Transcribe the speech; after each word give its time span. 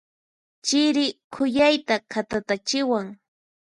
Chiri 0.65 1.05
khuyayta 1.33 1.95
khatatachiwan. 2.11 3.07